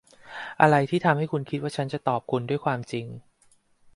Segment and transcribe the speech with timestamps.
[0.61, 3.05] อะไรที่ทำให้คุณคิดว่าฉันจะตอบคุณด้วยความจริง?